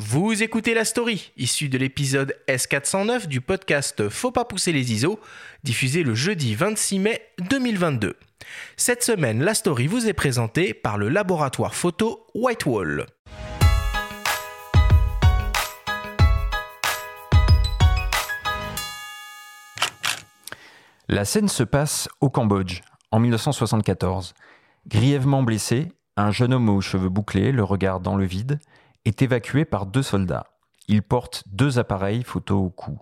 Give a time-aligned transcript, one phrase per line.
[0.00, 5.18] Vous écoutez la story, issue de l'épisode S409 du podcast Faut pas pousser les ISO,
[5.64, 8.14] diffusé le jeudi 26 mai 2022.
[8.76, 13.06] Cette semaine, la story vous est présentée par le laboratoire photo Whitewall.
[21.08, 24.34] La scène se passe au Cambodge, en 1974.
[24.86, 28.60] Grièvement blessé, un jeune homme aux cheveux bouclés, le regard dans le vide,
[29.08, 30.46] est évacué par deux soldats.
[30.86, 32.98] Il porte deux appareils photo au cou.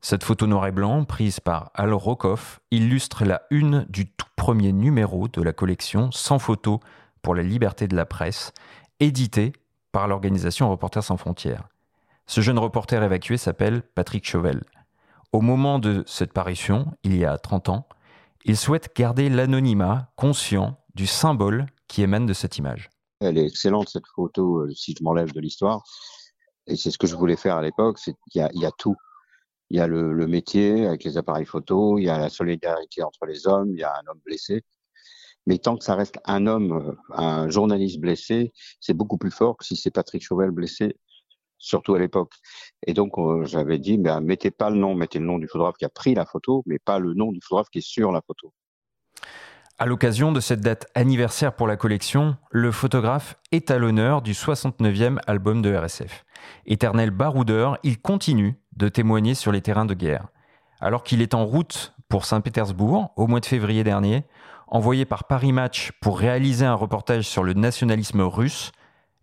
[0.00, 4.72] Cette photo noir et blanc, prise par Al Rokoff, illustre la une du tout premier
[4.72, 6.80] numéro de la collection Sans photo
[7.22, 8.52] pour la liberté de la presse,
[9.00, 9.52] édité
[9.90, 11.68] par l'organisation Reporters sans frontières.
[12.26, 14.62] Ce jeune reporter évacué s'appelle Patrick Chauvel.
[15.32, 17.86] Au moment de cette parution, il y a 30 ans,
[18.44, 22.90] il souhaite garder l'anonymat conscient du symbole qui émane de cette image.
[23.22, 25.82] Elle est excellente cette photo, euh, si je m'enlève de l'histoire.
[26.66, 27.98] Et c'est ce que je voulais faire à l'époque.
[27.98, 28.96] C'est il y a, tout.
[29.70, 33.02] Il y a le, le, métier avec les appareils photo, il y a la solidarité
[33.02, 34.64] entre les hommes, il y a un homme blessé.
[35.46, 39.56] Mais tant que ça reste un homme, euh, un journaliste blessé, c'est beaucoup plus fort
[39.56, 40.96] que si c'est Patrick Chauvel blessé,
[41.58, 42.32] surtout à l'époque.
[42.86, 45.76] Et donc euh, j'avais dit, ben, mettez pas le nom, mettez le nom du photographe
[45.78, 48.22] qui a pris la photo, mais pas le nom du photographe qui est sur la
[48.22, 48.52] photo.
[49.82, 54.30] À l'occasion de cette date anniversaire pour la collection, le photographe est à l'honneur du
[54.30, 56.24] 69e album de RSF.
[56.66, 60.28] Éternel baroudeur, il continue de témoigner sur les terrains de guerre.
[60.78, 64.22] Alors qu'il est en route pour Saint-Pétersbourg au mois de février dernier,
[64.68, 68.70] envoyé par Paris Match pour réaliser un reportage sur le nationalisme russe,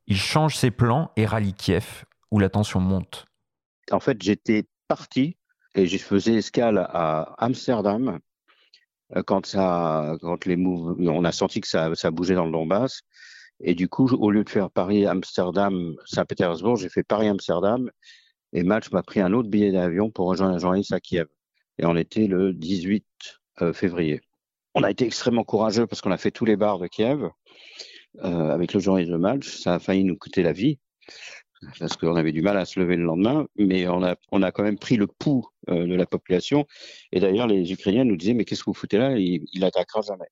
[0.07, 3.27] il change ses plans et rallie Kiev, où la tension monte.
[3.91, 5.37] En fait, j'étais parti
[5.73, 8.19] et je faisais escale à Amsterdam
[9.25, 13.01] quand ça, quand les on a senti que ça, ça bougeait dans le Donbass.
[13.61, 17.89] Et du coup, au lieu de faire Paris-Amsterdam, Saint-Pétersbourg, j'ai fait Paris-Amsterdam.
[18.53, 21.27] Et Match m'a pris un autre billet d'avion pour rejoindre un journaliste à Kiev.
[21.77, 23.05] Et on était le 18
[23.61, 24.21] euh, février.
[24.75, 27.29] On a été extrêmement courageux parce qu'on a fait tous les bars de Kiev
[28.23, 29.57] euh, avec le journaliste de Match.
[29.57, 30.79] Ça a failli nous coûter la vie
[31.79, 34.51] parce qu'on avait du mal à se lever le lendemain, mais on a, on a
[34.51, 36.65] quand même pris le pouls euh, de la population.
[37.11, 39.17] Et d'ailleurs, les Ukrainiens nous disaient, mais qu'est-ce que vous foutez là?
[39.17, 40.29] Il, il attaquera jamais.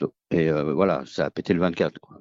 [0.00, 1.98] Donc, et euh, voilà, ça a pété le 24.
[2.00, 2.20] Quoi.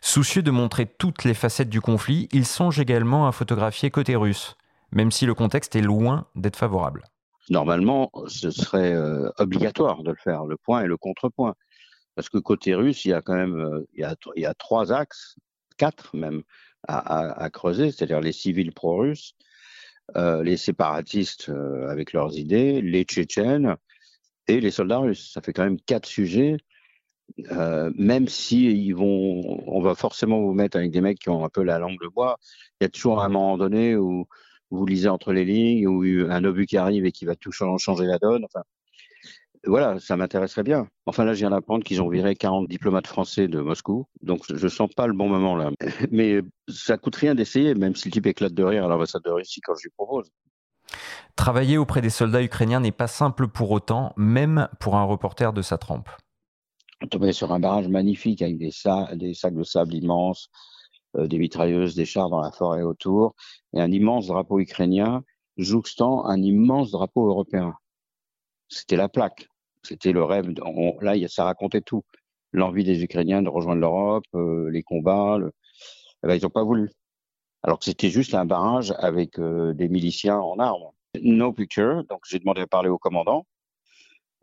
[0.00, 4.56] Soucieux de montrer toutes les facettes du conflit, il songe également à photographier côté russe,
[4.92, 7.04] même si le contexte est loin d'être favorable.
[7.50, 11.54] Normalement, ce serait euh, obligatoire de le faire, le point et le contrepoint.
[12.14, 14.54] Parce que côté russe, il y a quand même il y a, il y a
[14.54, 15.36] trois axes,
[15.76, 16.42] quatre même,
[16.86, 19.34] à, à, à creuser, c'est-à-dire les civils pro-russes,
[20.16, 23.76] euh, les séparatistes euh, avec leurs idées, les Tchétchènes
[24.48, 25.32] et les soldats russes.
[25.32, 26.56] Ça fait quand même quatre sujets.
[27.50, 31.44] Euh, même si ils vont, on va forcément vous mettre avec des mecs qui ont
[31.44, 32.38] un peu la langue de bois.
[32.80, 34.26] Il y a toujours un moment donné où
[34.70, 38.04] vous lisez entre les lignes, ou un obus qui arrive et qui va tout changer
[38.04, 38.44] la donne.
[38.44, 38.62] Enfin,
[39.66, 40.88] voilà, ça m'intéresserait bien.
[41.06, 44.68] Enfin là, je viens d'apprendre qu'ils ont viré 40 diplomates français de Moscou, donc je
[44.68, 45.70] sens pas le bon moment là.
[46.10, 49.30] Mais ça coûte rien d'essayer, même si le type éclate de rire à l'ambassade de
[49.30, 50.30] Russie quand je lui propose.
[51.34, 55.62] Travailler auprès des soldats ukrainiens n'est pas simple pour autant, même pour un reporter de
[55.62, 56.08] sa trempe.
[57.02, 60.48] On tombait sur un barrage magnifique avec des, sa des sacs de sable immenses,
[61.16, 63.34] euh, des mitrailleuses, des chars dans la forêt autour,
[63.74, 65.22] et un immense drapeau ukrainien
[65.56, 67.74] jouxtant un immense drapeau européen.
[68.68, 69.48] C'était la plaque.
[69.86, 70.52] C'était le rêve.
[71.00, 72.02] Là, ça racontait tout.
[72.52, 75.38] L'envie des Ukrainiens de rejoindre l'Europe, euh, les combats.
[76.24, 76.90] Eh ben, ils n'ont pas voulu.
[77.62, 80.90] Alors que c'était juste un barrage avec euh, des miliciens en armes.
[81.22, 82.04] No picture.
[82.04, 83.46] Donc j'ai demandé à parler au commandant.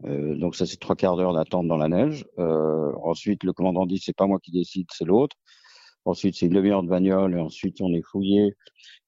[0.05, 2.25] Euh, donc ça c'est trois quarts d'heure d'attente dans la neige.
[2.37, 5.35] Ensuite le commandant dit c'est pas moi qui décide, c'est l'autre.
[6.05, 8.53] Ensuite c'est une demi-heure de bagnole et ensuite on est fouillé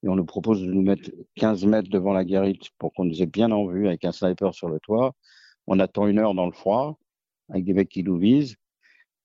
[0.03, 3.21] et on nous propose de nous mettre 15 mètres devant la guérite pour qu'on nous
[3.21, 5.13] ait bien en vue avec un sniper sur le toit.
[5.67, 6.97] On attend une heure dans le froid
[7.49, 8.55] avec des mecs qui nous visent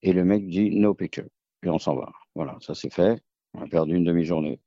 [0.03, 1.29] et le mec dit no picture.
[1.63, 2.11] Et on s'en va.
[2.35, 3.23] Voilà, ça c'est fait.
[3.55, 4.61] On a perdu une demi-journée.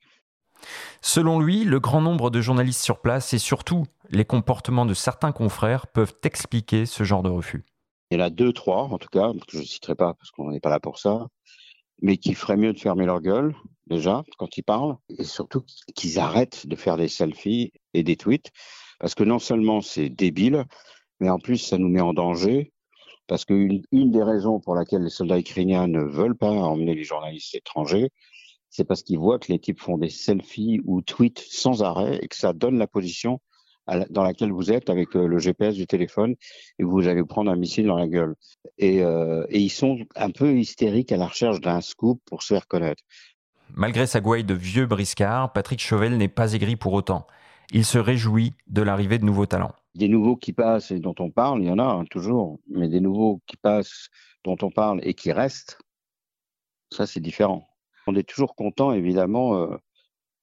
[1.01, 5.31] Selon lui, le grand nombre de journalistes sur place et surtout les comportements de certains
[5.31, 7.63] confrères peuvent expliquer ce genre de refus.
[8.11, 10.31] Il y en a deux, trois en tout cas, que je ne citerai pas parce
[10.31, 11.27] qu'on n'est pas là pour ça,
[12.01, 13.55] mais qui feraient mieux de fermer leur gueule
[13.87, 15.63] déjà quand ils parlent et surtout
[15.95, 18.51] qu'ils arrêtent de faire des selfies et des tweets
[18.99, 20.65] parce que non seulement c'est débile,
[21.19, 22.71] mais en plus ça nous met en danger
[23.27, 27.03] parce qu'une une des raisons pour laquelle les soldats ukrainiens ne veulent pas emmener les
[27.03, 28.09] journalistes étrangers,
[28.69, 32.27] c'est parce qu'ils voient que les types font des selfies ou tweets sans arrêt et
[32.27, 33.39] que ça donne la position
[34.09, 36.35] dans laquelle vous êtes avec euh, le GPS du téléphone
[36.79, 38.35] et vous allez prendre un missile dans la gueule.
[38.77, 42.53] Et, euh, et ils sont un peu hystériques à la recherche d'un scoop pour se
[42.53, 43.03] faire connaître.
[43.75, 47.27] Malgré sa gouaille de vieux briscard, Patrick Chauvel n'est pas aigri pour autant.
[47.71, 49.73] Il se réjouit de l'arrivée de nouveaux talents.
[49.95, 52.89] Des nouveaux qui passent et dont on parle, il y en a hein, toujours, mais
[52.89, 54.09] des nouveaux qui passent,
[54.43, 55.77] dont on parle et qui restent,
[56.91, 57.67] ça c'est différent.
[58.07, 59.77] On est toujours content, évidemment, euh,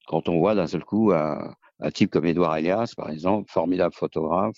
[0.07, 1.55] quand on voit d'un seul coup un,
[1.93, 4.57] type comme Édouard Elias, par exemple, formidable photographe,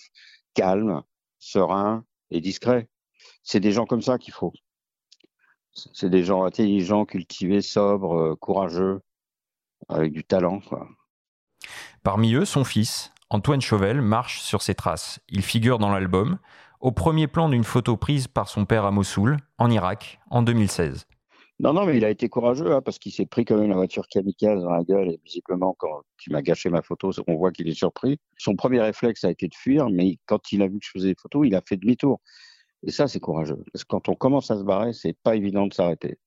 [0.54, 1.02] calme,
[1.38, 2.88] serein et discret.
[3.42, 4.52] C'est des gens comme ça qu'il faut.
[5.72, 9.00] C'est des gens intelligents, cultivés, sobres, euh, courageux,
[9.88, 10.60] avec du talent.
[10.60, 10.88] Quoi.
[12.04, 15.20] Parmi eux, son fils, Antoine Chauvel, marche sur ses traces.
[15.30, 16.36] Il figure dans l'album,
[16.82, 21.06] au premier plan d'une photo prise par son père à Mossoul, en Irak, en 2016.
[21.60, 23.76] Non, non, mais il a été courageux hein, parce qu'il s'est pris quand même la
[23.76, 27.52] voiture kamikaze dans la gueule et visiblement, quand il m'a gâché ma photo, on voit
[27.52, 28.18] qu'il est surpris.
[28.36, 31.08] Son premier réflexe a été de fuir, mais quand il a vu que je faisais
[31.08, 32.20] des photos, il a fait demi-tour.
[32.86, 33.64] Et ça, c'est courageux.
[33.72, 36.18] Parce que quand on commence à se barrer, c'est pas évident de s'arrêter.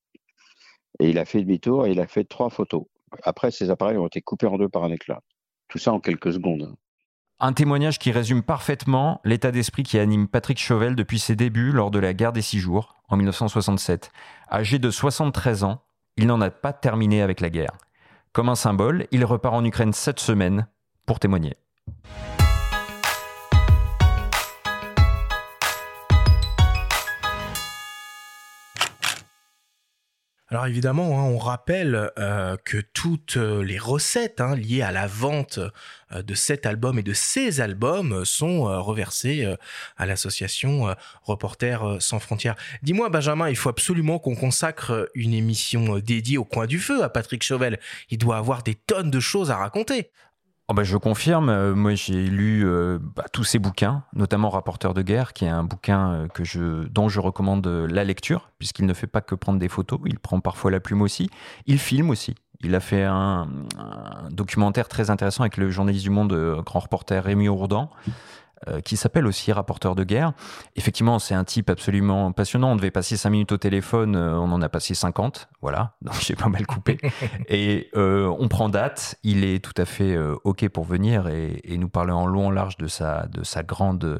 [0.99, 2.85] Et il a fait demi-tour et il a fait trois photos.
[3.21, 5.21] Après, ces appareils ont été coupés en deux par un éclat.
[5.69, 6.75] Tout ça en quelques secondes.
[7.39, 11.91] Un témoignage qui résume parfaitement l'état d'esprit qui anime Patrick Chauvel depuis ses débuts lors
[11.91, 14.11] de la guerre des Six Jours, en 1967.
[14.51, 15.81] Âgé de 73 ans,
[16.17, 17.77] il n'en a pas terminé avec la guerre.
[18.33, 20.67] Comme un symbole, il repart en Ukraine cette semaine
[21.05, 21.57] pour témoigner.
[30.49, 35.05] Alors évidemment, hein, on rappelle euh, que toutes euh, les recettes hein, liées à la
[35.05, 35.59] vente
[36.13, 39.45] euh, de cet album et de ces albums sont reversées
[39.97, 42.55] à l'association Reporters sans frontières.
[42.81, 47.09] Dis-moi Benjamin, il faut absolument qu'on consacre une émission dédiée au coin du feu à
[47.09, 47.77] Patrick Chauvel.
[48.09, 50.11] Il doit avoir des tonnes de choses à raconter.
[50.69, 54.93] Oh bah, je confirme, euh, moi j'ai lu euh, bah, tous ces bouquins, notamment Rapporteur
[54.93, 59.07] de guerre, qui est un bouquin euh, dont je recommande la lecture, puisqu'il ne fait
[59.07, 61.29] pas que prendre des photos, il prend parfois la plume aussi.
[61.67, 62.35] Il filme aussi.
[62.59, 63.47] Il a fait un,
[63.77, 67.89] un documentaire très intéressant avec le journaliste du Monde, grand reporter Rémi Ourdan,
[68.67, 70.33] euh, qui s'appelle aussi Rapporteur de guerre.
[70.75, 72.71] Effectivement, c'est un type absolument passionnant.
[72.71, 76.15] On devait passer 5 minutes au téléphone, euh, on en a passé 50, voilà, donc
[76.21, 76.97] j'ai pas mal coupé.
[77.49, 81.89] et euh, on prend date, il est tout à fait OK pour venir et, nous
[81.89, 84.19] parler en long en large de sa, de sa grande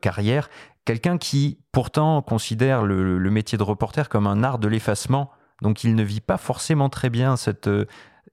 [0.00, 0.48] carrière.
[0.84, 5.32] Quelqu'un qui, pourtant, considère le, le, métier de reporter comme un art de l'effacement,
[5.62, 7.68] donc il ne vit pas forcément très bien cette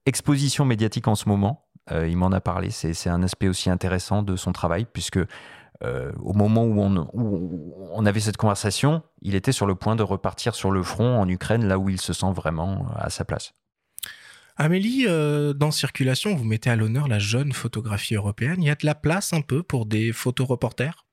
[0.06, 1.64] exposition médiatique en ce moment.
[1.92, 2.70] Euh, il m'en a parlé.
[2.70, 5.18] C'est un aspect aussi intéressant de son travail, puisque
[5.84, 10.54] euh, au moment où on, avait cette conversation, il était sur le point de repartir
[10.54, 13.52] sur le front en Ukraine, là où il se sent vraiment à sa place.
[14.56, 18.62] Amélie, euh, dans Circulation, vous mettez à l'honneur la jeune photographie européenne.
[18.62, 21.06] Y a de la place un peu pour des photoreporters?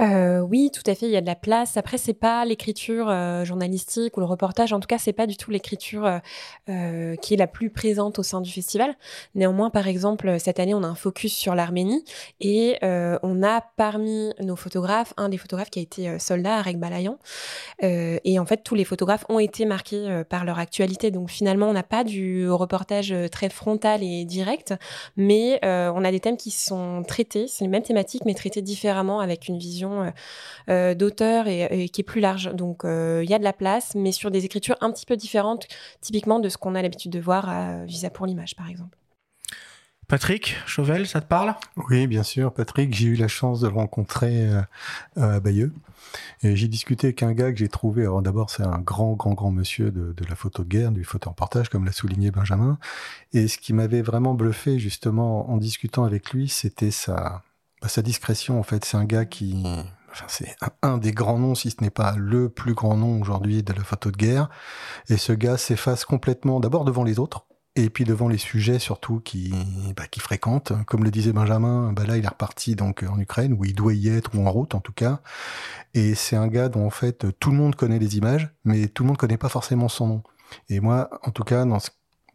[0.00, 1.76] Euh, oui, tout à fait, il y a de la place.
[1.76, 4.72] Après, c'est pas l'écriture euh, journalistique ou le reportage.
[4.72, 6.20] En tout cas, c'est pas du tout l'écriture
[6.68, 8.94] euh, qui est la plus présente au sein du festival.
[9.34, 12.04] Néanmoins, par exemple, cette année, on a un focus sur l'Arménie
[12.40, 17.18] et on a parmi nos photographes un des photographes qui a été soldat, Arek Balayan.
[17.80, 21.10] et en fait, tous les photographes ont été marqués par leur actualité.
[21.10, 24.74] Donc finalement, on n'a pas du reportage très frontal et direct,
[25.16, 27.46] mais on a des thèmes qui sont traités.
[27.46, 30.10] C'est les mêmes thématiques, mais traités différemment avec une vision euh,
[30.68, 32.52] euh, d'auteur et, qui est plus large.
[32.54, 35.16] Donc euh, il y a de la place, mais sur des écritures un petit peu
[35.16, 35.66] différentes,
[36.00, 38.96] typiquement de ce qu'on a l'habitude de voir à Visa pour l'image, par exemple.
[40.08, 41.54] Patrick Chauvel, ça te parle?
[41.88, 42.52] Oui, bien sûr.
[42.52, 44.50] Patrick, j'ai eu la chance de le rencontrer
[45.16, 45.72] à Bayeux.
[46.42, 48.02] Et j'ai discuté avec un gars que j'ai trouvé.
[48.02, 51.68] Alors d'abord, c'est un grand, grand, grand monsieur de, la photo de guerre, du photo-reportage,
[51.68, 52.78] comme l'a souligné Benjamin.
[53.32, 57.42] Et ce qui m'avait vraiment bluffé, justement, en discutant avec lui, c'était sa,
[57.80, 59.64] bah, sa discrétion, en fait, c'est un gars qui,
[60.10, 63.62] enfin, c'est un, des grands noms, si ce n'est pas le plus grand nom aujourd'hui
[63.62, 64.48] de la photo de guerre.
[65.08, 67.46] Et ce gars s'efface complètement, d'abord devant les autres,
[67.76, 69.54] et puis devant les sujets surtout qui,
[69.96, 70.72] bah, qui fréquente.
[70.86, 73.94] Comme le disait Benjamin, bah là il est reparti donc en Ukraine où il doit
[73.94, 75.20] y être ou en route en tout cas.
[75.94, 79.04] Et c'est un gars dont en fait tout le monde connaît les images, mais tout
[79.04, 80.22] le monde connaît pas forcément son nom.
[80.68, 81.78] Et moi, en tout cas, dans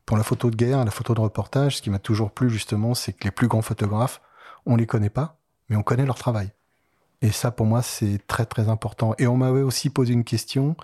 [0.06, 2.94] pour la photo de guerre, la photo de reportage, ce qui m'a toujours plu justement,
[2.94, 4.22] c'est que les plus grands photographes
[4.66, 5.38] on les connaît pas,
[5.70, 6.52] mais on connaît leur travail.
[7.22, 9.16] Et ça, pour moi, c'est très très important.
[9.18, 10.76] Et on m'avait aussi posé une question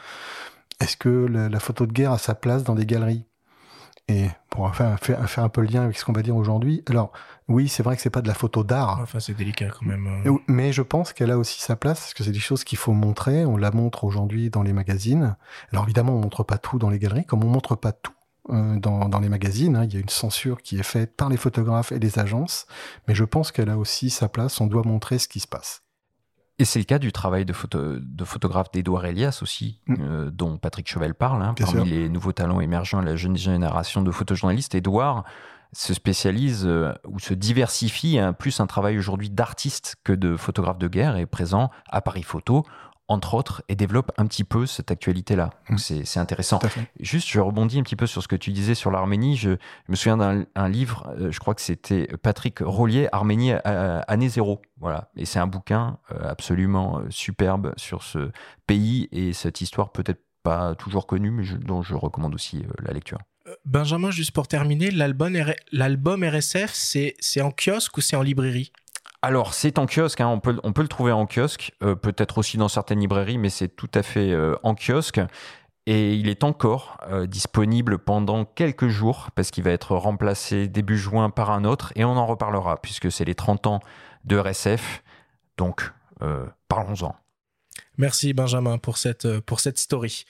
[0.82, 3.24] est-ce que la, photo de guerre a sa place dans des galeries?
[4.08, 7.12] Et pour faire, faire, un peu le lien avec ce qu'on va dire aujourd'hui, alors
[7.48, 9.00] oui, c'est vrai que c'est pas de la photo d'art.
[9.02, 10.24] Enfin, c'est délicat quand même.
[10.26, 10.38] Euh.
[10.48, 12.94] Mais je pense qu'elle a aussi sa place parce que c'est des choses qu'il faut
[12.94, 13.46] montrer.
[13.46, 15.38] On la montre aujourd'hui dans les magazines.
[15.72, 18.14] Alors évidemment, on montre pas tout dans les galeries, comme on montre pas tout
[18.50, 19.76] euh, dans, les magazines.
[19.76, 19.86] Hein.
[19.86, 22.66] Il y a une censure qui est faite par les photographes et les agences,
[23.08, 24.60] mais je pense qu'elle a aussi sa place.
[24.62, 25.84] On doit montrer ce qui se passe.
[26.60, 29.96] Et c'est le cas du travail de, photo, de photographe d'Edouard Elias aussi, Mm.
[30.02, 31.42] euh, dont Patrick Chevel parle.
[31.42, 31.86] hein, parmi sûr.
[31.86, 35.24] les nouveaux talents émergents la jeune génération de photojournalistes, Edouard
[35.74, 40.78] se spécialise euh, ou se diversifie hein, plus un travail aujourd'hui d'artiste que de photographe
[40.78, 42.66] de guerre et présent à Paris Photo,
[43.12, 45.50] entre autres, et développe un petit peu cette actualité-là.
[45.70, 46.04] Donc Mm.
[46.06, 46.60] c'est intéressant.
[47.00, 49.36] Juste, je rebondis un petit peu sur ce que tu disais sur l'Arménie.
[49.38, 53.54] Je, je me souviens d'un un livre, euh, je crois que c'était Patrick Rollier, Arménie
[53.66, 54.62] euh, année zéro.
[54.80, 55.10] Voilà.
[55.16, 58.32] Et c'est un bouquin euh, absolument euh, superbe sur ce
[58.68, 62.72] pays et cette histoire peut-être pas toujours connue, mais je- dont je recommande aussi euh,
[62.84, 63.20] la lecture.
[63.66, 68.72] Benjamin, juste pour terminer, l'album RSF, c'est c'est en kiosque ou c'est en librairie?
[69.24, 72.40] Alors, c'est en kiosque, hein, on, peut, on peut le trouver en kiosque, euh, peut-être
[72.40, 75.22] aussi dans certaines librairies, mais c'est tout à fait euh, en kiosque.
[75.86, 80.98] Et il est encore euh, disponible pendant quelques jours, parce qu'il va être remplacé début
[80.98, 83.80] juin par un autre, et on en reparlera, puisque c'est les 30 ans
[84.26, 85.04] de RSF.
[85.58, 85.92] Donc,
[86.68, 87.16] parlons-en.
[87.98, 90.26] Merci Benjamin pour cette, pour cette story.